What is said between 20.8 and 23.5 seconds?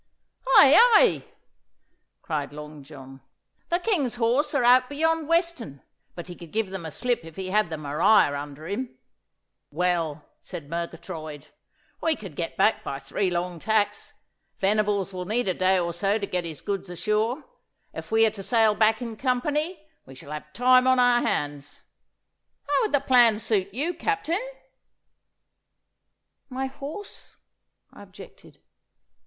on our hands. How would the plan